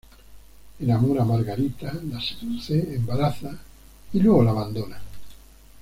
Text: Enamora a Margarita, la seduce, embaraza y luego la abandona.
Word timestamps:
Enamora 0.85 1.21
a 1.21 1.25
Margarita, 1.25 1.93
la 2.09 2.19
seduce, 2.19 2.95
embaraza 2.95 3.55
y 4.11 4.19
luego 4.19 4.41
la 4.43 4.49
abandona. 4.49 4.97